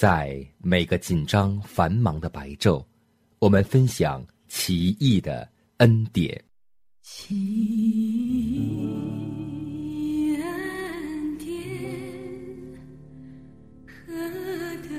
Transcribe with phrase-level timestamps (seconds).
[0.00, 2.82] 在每个紧张繁忙的白昼，
[3.38, 6.42] 我们分享奇异的恩典。
[7.02, 8.72] 奇异
[10.36, 11.54] 恩典，
[14.06, 14.14] 何
[14.88, 14.90] 等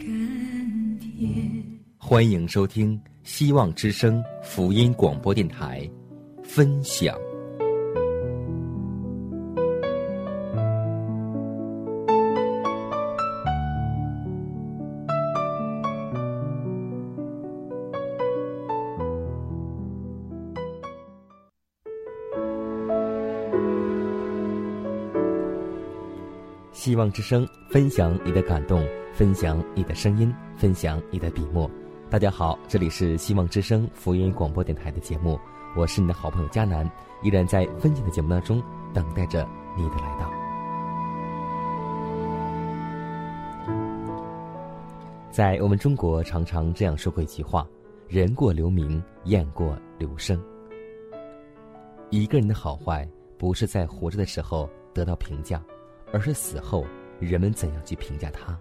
[0.00, 1.62] 甘甜。
[1.98, 5.88] 欢迎收听希望之声福音广播电台，
[6.42, 7.16] 分享。
[26.98, 31.70] 望之声，分享你的感动，分享你的声音，分享你的笔墨。
[32.10, 35.38] 大家好，这里是希望之声福音广播电台的节目，
[35.76, 36.90] 我是你的好朋友佳楠，
[37.22, 38.60] 依然在分享的节目当中
[38.92, 39.46] 等待着
[39.76, 40.28] 你的来到。
[45.30, 47.64] 在我们中国，常常这样说过一句话
[48.10, 50.42] ：“人过留名，雁过留声。”
[52.10, 55.62] 一个人的好坏，不是在活着的时候得到评价。
[56.12, 56.86] 而是死后
[57.20, 58.58] 人们怎样去评价他？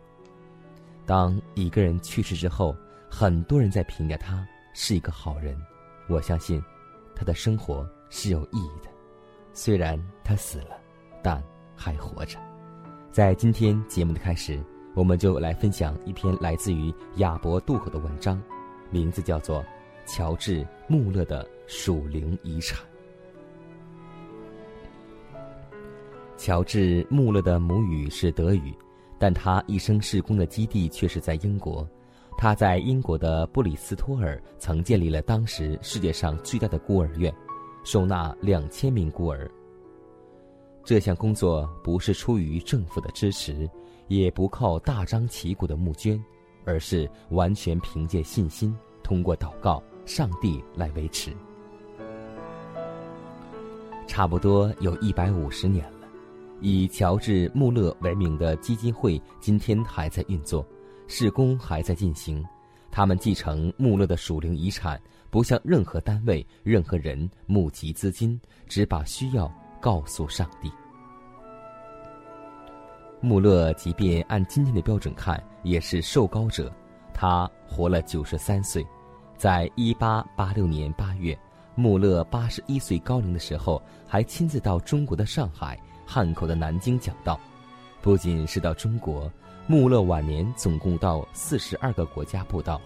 [1.05, 2.75] 当一个人去世之后，
[3.09, 5.57] 很多人在评价他是一个好人。
[6.09, 6.61] 我相信，
[7.15, 8.89] 他的生活是有意义的。
[9.53, 10.77] 虽然他死了，
[11.23, 11.41] 但
[11.75, 12.37] 还活着。
[13.11, 14.61] 在今天节目的开始，
[14.93, 18.41] 我们就来分享一篇来自于亚伯渡口的文章，
[18.91, 19.63] 名字叫做
[20.05, 22.79] 《乔治·穆勒的属灵遗产》。
[26.37, 28.71] 乔治·穆勒的母语是德语，
[29.17, 31.85] 但他一生事工的基地却是在英国。
[32.37, 37.33] 他在英国的布里斯托尔曾建立了当时世界上最大的孤儿院，
[37.83, 39.49] 收纳两千名孤儿。
[40.83, 43.67] 这项工作不是出于政府的支持，
[44.07, 46.23] 也不靠大张旗鼓的募捐，
[46.63, 51.31] 而是完全凭借信心，通过祷告、上帝来维持。
[54.05, 55.96] 差不多有一百五十年了。
[56.59, 60.65] 以乔治·穆勒为名的基金会今天还在运作，
[61.07, 62.43] 施工还在进行。
[62.89, 70.71] 他们继承穆勒的属灵遗产，不向任何单位、任何人募集资金，只把需要告诉上帝。
[73.21, 76.73] 穆勒即便按今天的标准看，也是寿高者。
[77.13, 78.85] 他活了九十三岁，
[79.35, 81.37] 在一八八六年八月，
[81.75, 85.79] 穆勒八十一岁高龄的时候，还亲自到中国的上海。
[86.09, 87.37] 汉口的南京讲道，
[88.01, 89.29] 不仅是到中国，
[89.67, 92.81] 穆勒晚年总共到四十二个国家布道。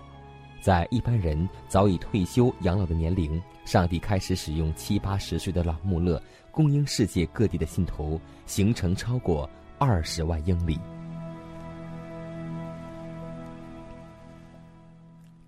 [0.59, 6.21] 在一般人早已退休养老的年龄，上帝开始使用七八十岁的老穆勒，
[6.51, 10.79] 供应世界各地的信徒，行程超过二十万英里。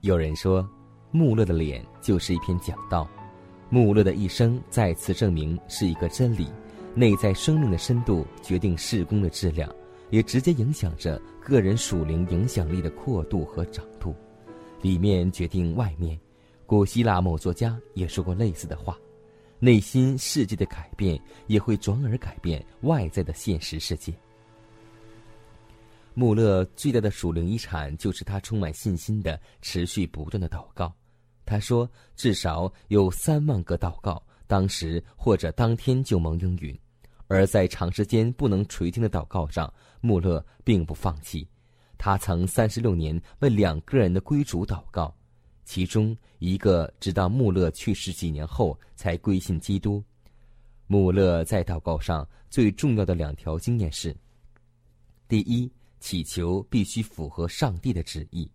[0.01, 0.67] 有人说，
[1.11, 3.07] 穆勒的脸就是一篇讲道，
[3.69, 6.51] 穆勒的一生再次证明是一个真理。
[6.95, 9.73] 内在生命的深度决定事工的质量，
[10.11, 14.15] 也直接影响着个人属灵影响力的阔度和长度。
[14.81, 16.19] 里面决定外面。
[16.65, 18.97] 古希腊某作家也说过类似的话：
[19.59, 24.13] 内心世界的改变也会转而改变外在的现实世界。
[26.13, 30.93] 穆勒最大的属灵遗产就是他充满信心的持续不断的祷告。
[31.45, 36.77] 他说，至少有三万个祷告，当时或者当天就蒙应允。
[37.33, 41.47] 而在长时间不能垂听的祷告上，穆勒并不放弃。
[41.97, 45.11] 他曾三十六年为两个人的归主祷告，
[45.65, 50.03] 其中一个直到穆勒去世几年后才归信基督。
[50.85, 54.15] 穆勒在祷告上最重要的两条经验是：
[55.27, 58.47] 第一，祈求必须符合上帝的旨意；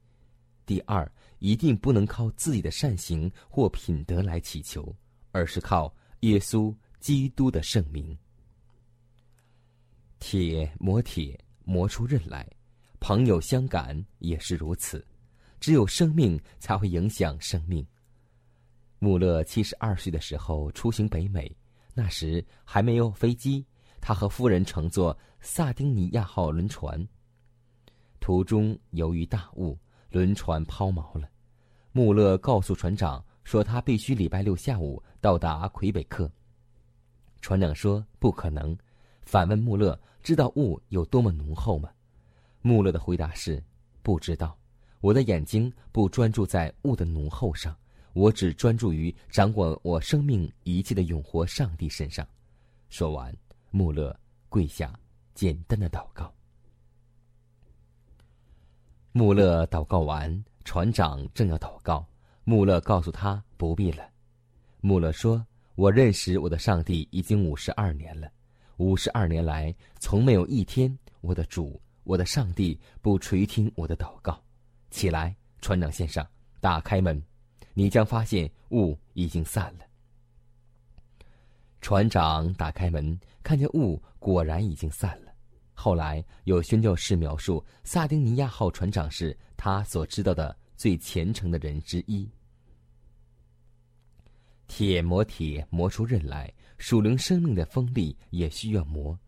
[0.64, 1.10] 第二，
[1.40, 4.94] 一定不能靠自己的善行或品德来祈求，
[5.32, 8.16] 而是靠耶稣基督的圣名。
[10.18, 12.48] 铁磨铁磨出刃来，
[13.00, 15.04] 朋友相感也是如此。
[15.60, 17.84] 只有生命才会影响生命。
[19.00, 21.54] 穆勒七十二岁的时候出行北美，
[21.94, 23.64] 那时还没有飞机，
[24.00, 27.06] 他和夫人乘坐萨丁尼亚号轮船。
[28.20, 29.78] 途中由于大雾，
[30.10, 31.28] 轮船抛锚了。
[31.92, 36.30] 穆勒告诉船长说，他必须礼拜六下午到达魁北克。
[37.40, 38.76] 船长说不可能，
[39.28, 41.90] 反问穆勒知道雾有多么浓厚吗？
[42.62, 43.62] 穆勒的回答是
[44.02, 44.56] 不知道。
[45.02, 47.76] 我的眼睛不专注在雾的浓厚上，
[48.14, 52.26] 我只专注于掌管我生命一切的永活上帝身上。
[52.88, 53.36] 说完，
[53.70, 54.98] 穆勒跪下，
[55.34, 56.32] 简单的祷告。
[59.12, 62.02] 穆勒祷告完，船长正要祷告，
[62.44, 64.08] 穆勒告诉他不必了。
[64.80, 65.46] 穆勒说
[65.76, 68.32] ：“我认识我的上帝已经五十二年了，
[68.78, 74.42] 五十二年来从没有一天，我的主，我的上帝不垂听我的祷告。”
[74.90, 76.26] 起来，船长先生，
[76.60, 77.22] 打开门，
[77.74, 79.84] 你将发现雾已经散了。
[81.80, 85.32] 船长打开门，看见雾果然已经散了。
[85.74, 92.28] 后来有宣教士描述，萨丁尼亚号船长是他所知道的最虔诚的人之一。
[94.66, 99.18] 铁磨铁磨出刃来，属灵生命的锋利也需要磨。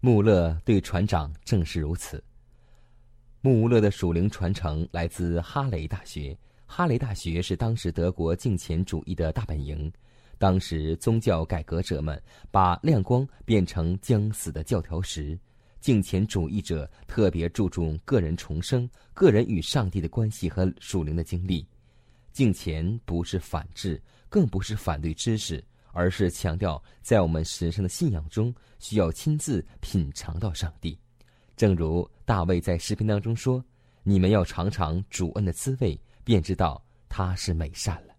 [0.00, 2.22] 穆勒对船长正是如此。
[3.40, 6.36] 穆勒的属灵传承来自哈雷大学。
[6.66, 9.90] 哈雷大学是当时德国敬虔主义的大本营。
[10.38, 12.20] 当时宗教改革者们
[12.50, 15.38] 把亮光变成将死的教条时。
[15.80, 21.66] 敬虔主义者特别注重个人重生、个人与上帝的关系和属灵的经历。
[22.32, 25.62] 敬虔不是反制，更不是反对知识，
[25.94, 30.98] 而是强调在我们神圣的信仰中需要亲自品尝到上帝。
[31.56, 33.64] 正如大卫在诗篇当中说
[34.02, 38.14] ：“你们要尝尝主恩的滋味，便知道他是美善了。”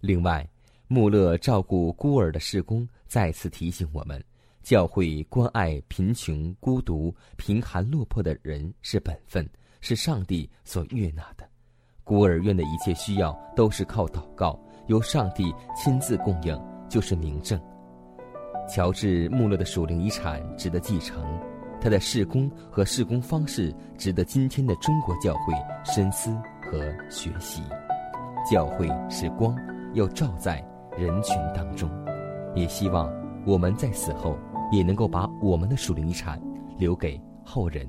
[0.00, 0.48] 另外，
[0.88, 4.24] 穆勒照顾孤儿的事工再次提醒我们。
[4.62, 9.48] 教会关爱贫穷、孤独、贫寒、落魄的人是本分，
[9.80, 11.48] 是上帝所悦纳的。
[12.04, 14.60] 孤儿院的一切需要都是靠祷告，
[14.90, 17.58] 由上帝亲自供应，就是明证。
[18.68, 21.24] 乔治·穆勒的属灵遗产值得继承，
[21.80, 25.54] 他的事工和事工方式值得今天的中国教会
[25.84, 27.62] 深思和学习。
[28.50, 29.56] 教会是光，
[29.94, 30.56] 要照在
[30.98, 31.88] 人群当中，
[32.56, 33.08] 也希望
[33.46, 34.36] 我们在死后。
[34.72, 36.40] 也能够把我们的属灵遗产
[36.78, 37.84] 留给后人。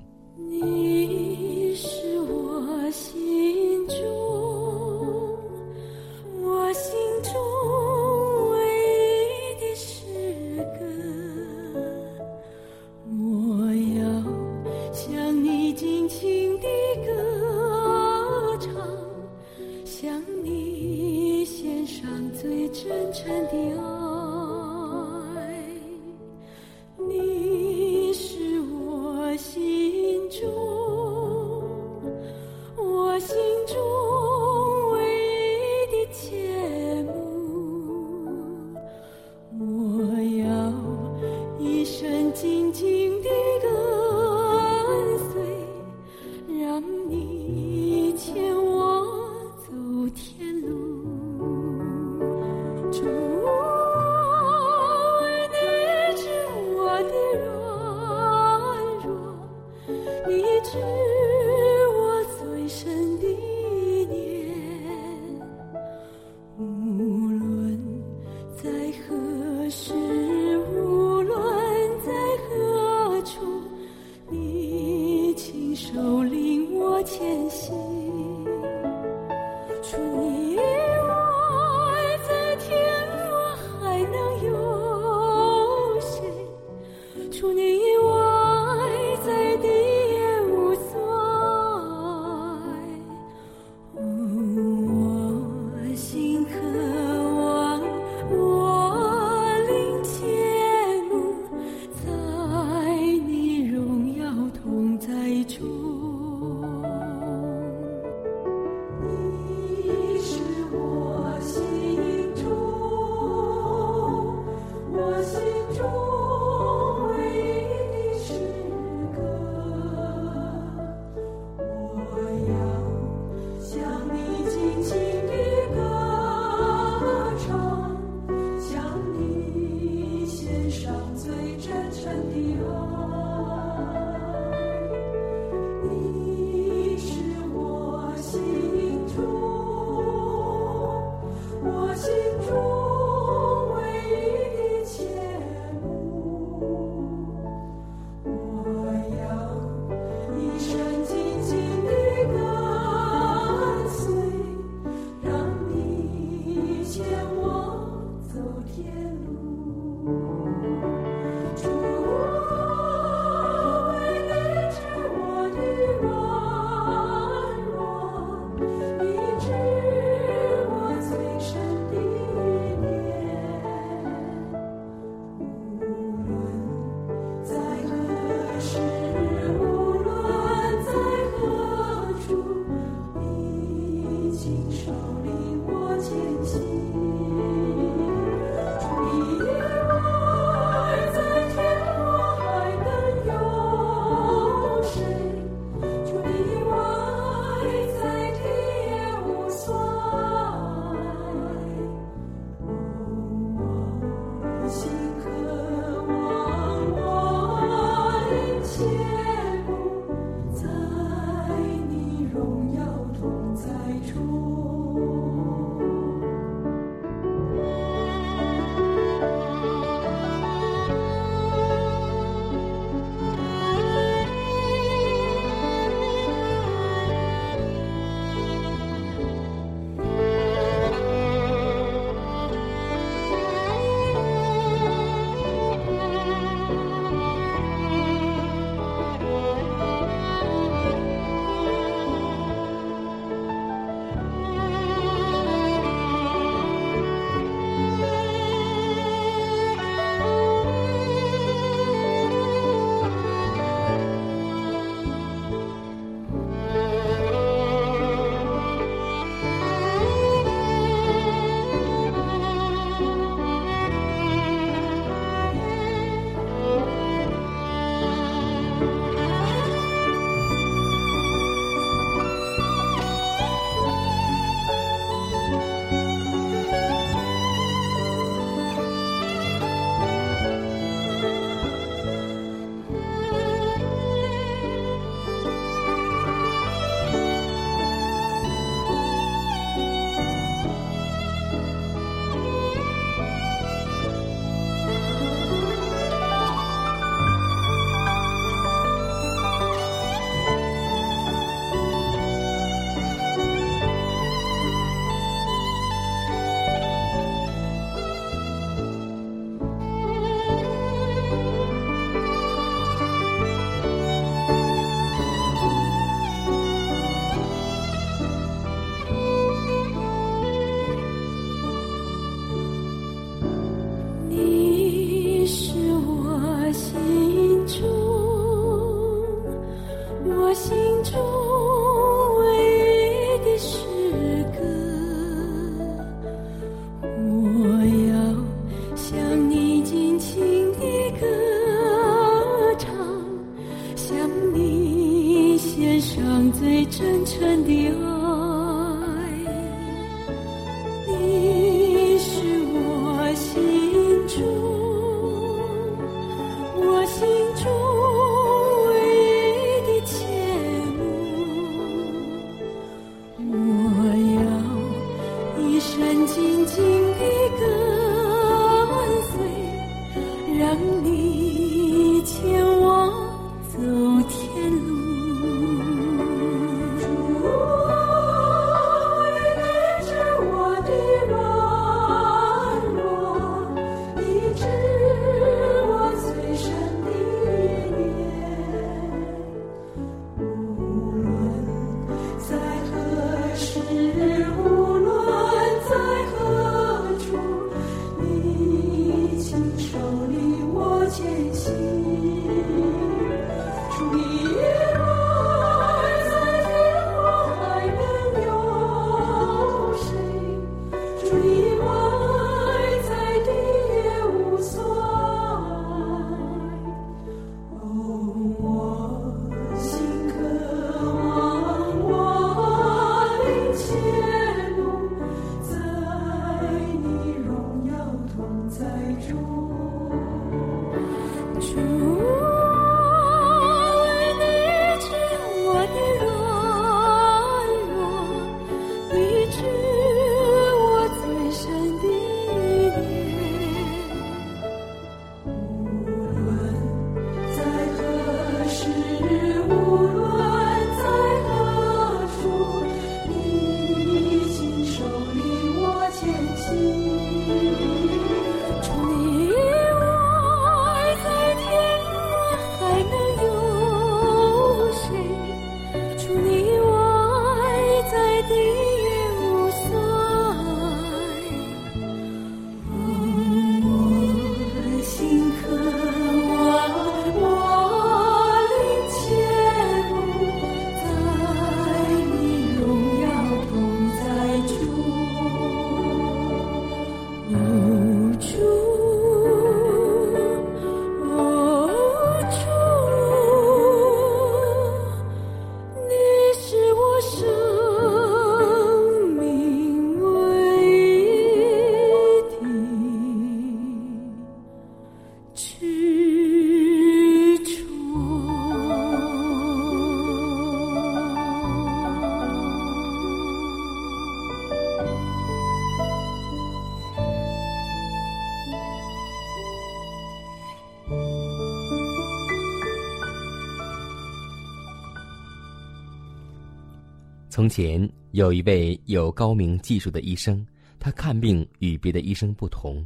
[527.51, 530.65] 从前有一位有高明技术的医生，
[530.98, 533.05] 他看病与别的医生不同，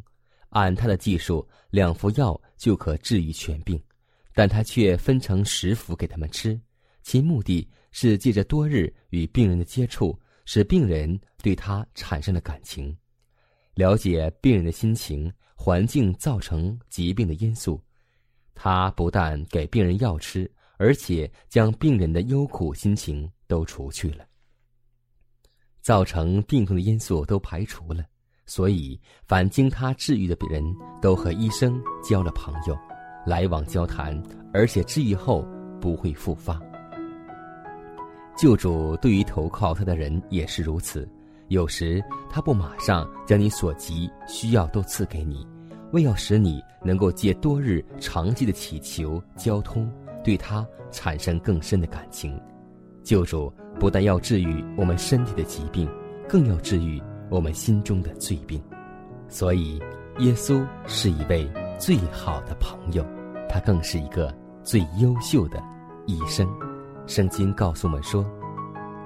[0.50, 3.82] 按他的技术，两服药就可治愈全病，
[4.36, 6.62] 但他却分成十服给他们吃，
[7.02, 12.96] 其目的是借着多日与病人的接触，使病人对他产生了感情，
[13.74, 17.82] 了解病人的心情、环境造成疾病的因素。
[18.54, 24.24] 他不但给病人药吃，而且将病人的忧苦心情都除去了。
[25.86, 28.04] 造成病痛的因素都排除了，
[28.48, 30.64] 所以凡经他治愈的病人
[31.00, 32.76] 都和医生交了朋友，
[33.24, 34.20] 来往交谈，
[34.52, 35.48] 而且治愈后
[35.80, 36.60] 不会复发。
[38.36, 41.08] 救主对于投靠他的人也是如此，
[41.50, 45.46] 有时他不马上将你所急需要都赐给你，
[45.92, 49.88] 为要使你能够借多日长期的祈求交通，
[50.24, 52.42] 对他产生更深的感情。
[53.04, 55.90] 救主不但要治愈我们身体的疾病，
[56.28, 58.62] 更要治愈我们心中的罪病。
[59.28, 59.82] 所以，
[60.20, 63.06] 耶稣是一位最好的朋友，
[63.50, 64.34] 他更是一个
[64.64, 65.62] 最优秀的
[66.06, 66.48] 医生。
[67.08, 68.26] 圣经告诉我们说：“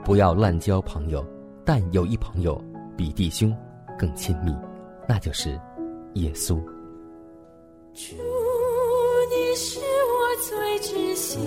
[0.06, 1.26] 不要滥交朋友，
[1.66, 2.62] 但有一朋友
[2.96, 3.56] 比弟兄
[3.98, 4.56] 更亲密，
[5.08, 5.60] 那就是
[6.14, 6.56] 耶稣。”
[7.94, 8.16] 主，
[9.32, 11.40] 你是我最知心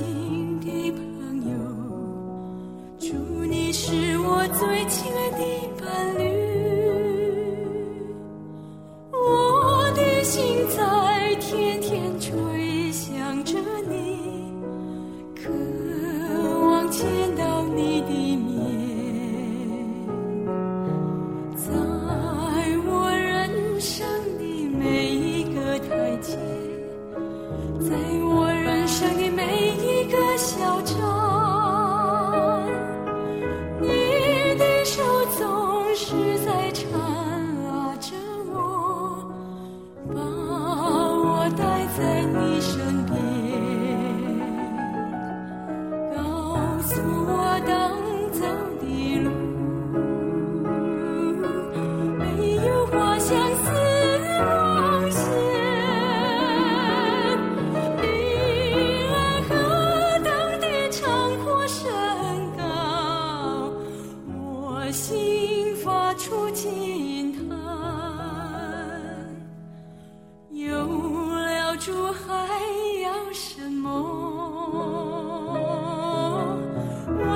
[4.43, 5.39] 我最亲爱的
[5.79, 5.87] 伴
[6.19, 6.21] 侣，
[9.13, 13.57] 我的心在天天吹响着
[13.89, 14.53] 你，
[15.37, 15.49] 渴
[16.59, 17.07] 望见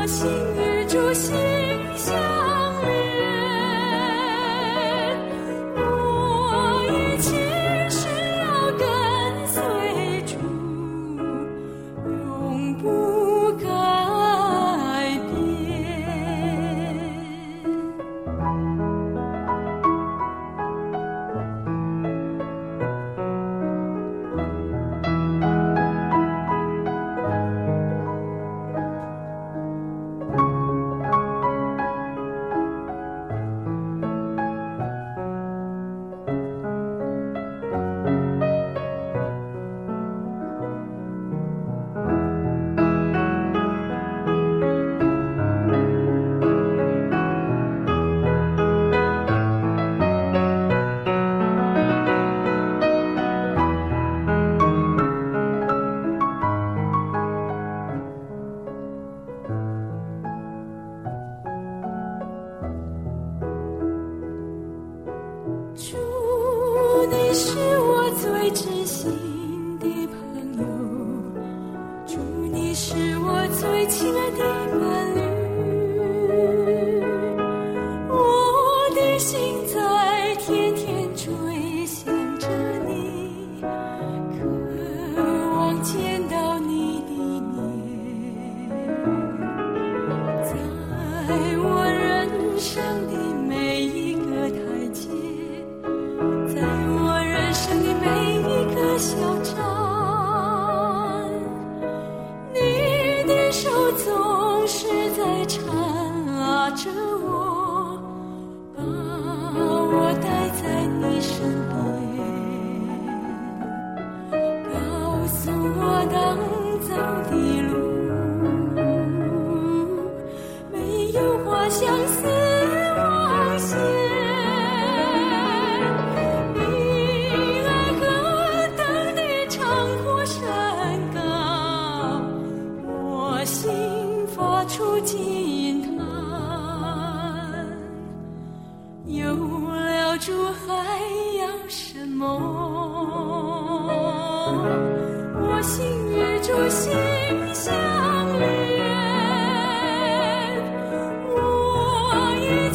[0.06, 1.45] 心与主心。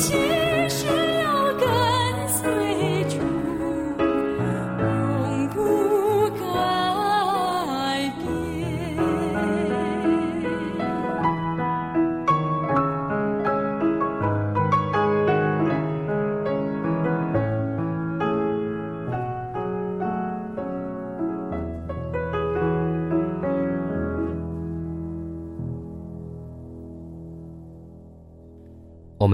[0.02, 0.41] 心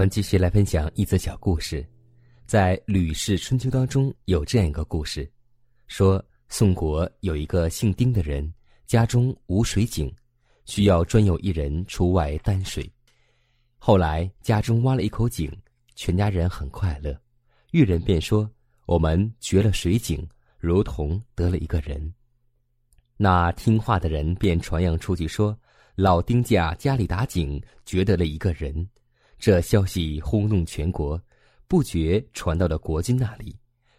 [0.08, 1.86] 继续来分享一则小故事，
[2.46, 5.30] 在《吕氏春秋》当中有这样一个故事，
[5.86, 8.50] 说宋国有一个姓丁的人，
[8.86, 10.10] 家中无水井，
[10.64, 12.90] 需要专有一人出外担水。
[13.76, 15.52] 后来家中挖了一口井，
[15.94, 17.14] 全家人很快乐。
[17.72, 18.50] 玉人便说
[18.86, 20.26] ：“我们掘了水井，
[20.58, 22.14] 如同得了一个人。”
[23.18, 25.58] 那听话的人便传扬出去说
[25.96, 28.88] ：“老丁家家里打井，掘得了一个人。”
[29.38, 31.20] 这消息轰动全国，
[31.68, 33.56] 不觉传到了国君那里。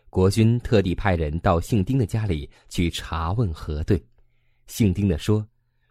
[0.10, 4.04] 国君特地派人到姓丁的家里去查问核对。
[4.68, 5.48] 姓丁的说：“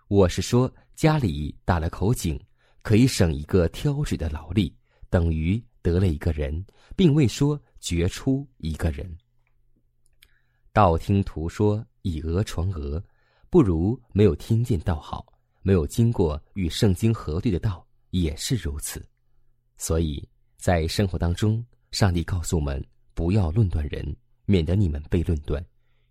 [0.08, 2.38] 我是说家里打了口井，
[2.82, 4.74] 可以省一个挑水的劳力，
[5.08, 9.16] 等于得了一个人，并未说掘出一个人。”
[10.74, 13.02] 道听途说，以讹传讹，
[13.48, 15.24] 不如没有听见道好。
[15.62, 19.04] 没有经过与圣经核对的道，也是如此。
[19.78, 20.22] 所以
[20.56, 24.14] 在生活当中，上帝告诉我们不要论断人，
[24.44, 25.64] 免得你们被论断。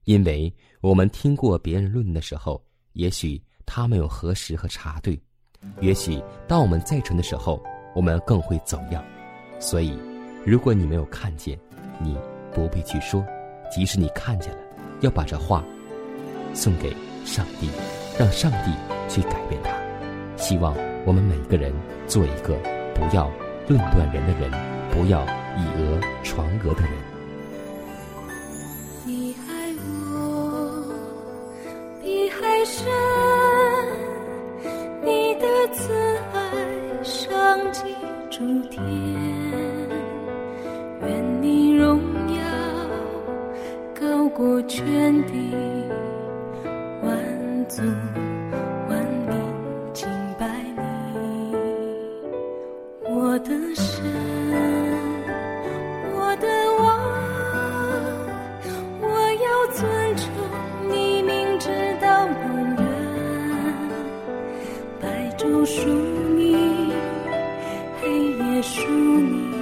[0.06, 0.52] 因为
[0.82, 5.20] 我们听过别人论的时候，也许他没有核实和查对，
[5.82, 7.62] 也许当我们再传的时候，
[7.94, 9.04] 我们更会走样。
[9.60, 9.98] 所以，
[10.46, 11.60] 如果你没有看见，
[12.00, 12.18] 你
[12.54, 13.22] 不必去说；
[13.70, 14.60] 即使你看见了，
[15.02, 15.62] 要把这话
[16.54, 17.70] 送给上帝，
[18.18, 18.72] 让上帝
[19.10, 19.76] 去改变它。
[20.38, 20.74] 希望
[21.06, 21.74] 我们每个人
[22.08, 22.58] 做一个
[22.96, 23.30] 不要。
[23.68, 24.50] 论断人的人，
[24.92, 25.26] 不要
[25.58, 27.17] 以讹传讹的人。
[65.68, 65.90] 属
[66.38, 66.56] 你，
[68.02, 69.57] 黑夜属你，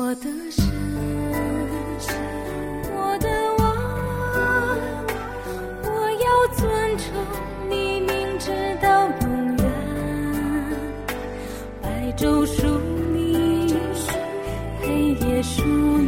[0.00, 0.64] 我的神，
[2.94, 3.26] 我的
[3.58, 3.66] 王，
[5.82, 5.88] 我
[6.24, 6.62] 要尊
[6.96, 7.02] 崇
[7.68, 8.08] 你明
[8.38, 8.46] 知
[8.80, 8.86] 道
[9.22, 9.60] 永远。
[11.82, 11.84] 白
[12.16, 12.62] 昼属
[13.12, 13.74] 你，
[14.80, 16.07] 黑夜属你，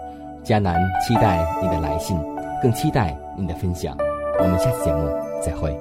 [0.43, 0.75] 迦南
[1.07, 2.17] 期待你的来信，
[2.61, 3.95] 更期待你的分享。
[4.39, 5.07] 我们下次节目
[5.41, 5.75] 再会。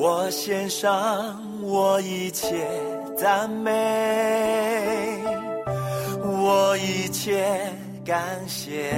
[0.00, 2.66] 我献上我一切
[3.16, 3.72] 赞美，
[6.24, 7.44] 我一切
[8.08, 8.90] 感谢，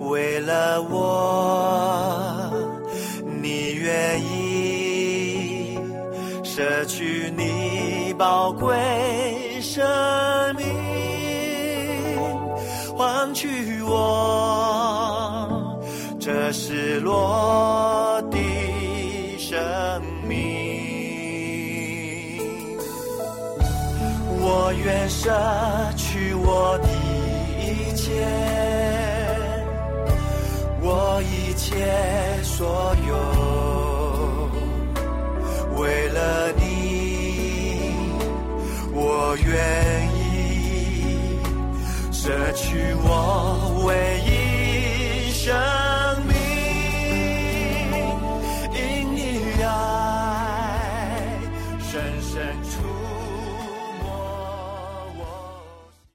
[0.00, 2.52] 为了我，
[3.40, 5.78] 你愿意
[6.42, 8.76] 舍去你宝贵
[9.60, 9.86] 生
[10.56, 10.66] 命，
[12.96, 15.48] 换取我
[16.18, 18.38] 这失落的
[19.38, 20.40] 生命。
[24.44, 25.30] 我愿舍
[26.44, 26.88] 我的
[27.60, 28.10] 一切，
[30.80, 31.86] 我一切
[32.42, 33.14] 所有，
[35.80, 36.62] 为了你，
[38.92, 39.50] 我愿
[40.14, 41.38] 意
[42.12, 43.08] 舍去我
[43.86, 45.71] 唯一生。